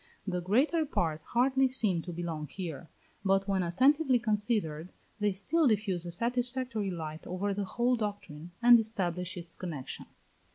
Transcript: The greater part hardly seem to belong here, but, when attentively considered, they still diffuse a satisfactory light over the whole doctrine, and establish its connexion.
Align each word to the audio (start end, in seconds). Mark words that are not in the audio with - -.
The 0.25 0.41
greater 0.41 0.83
part 0.83 1.21
hardly 1.25 1.67
seem 1.67 2.01
to 2.01 2.11
belong 2.11 2.47
here, 2.47 2.89
but, 3.23 3.47
when 3.47 3.61
attentively 3.61 4.17
considered, 4.17 4.91
they 5.19 5.31
still 5.31 5.67
diffuse 5.67 6.07
a 6.07 6.11
satisfactory 6.11 6.89
light 6.89 7.27
over 7.27 7.53
the 7.53 7.65
whole 7.65 7.95
doctrine, 7.95 8.49
and 8.63 8.79
establish 8.79 9.37
its 9.37 9.55
connexion. 9.55 10.07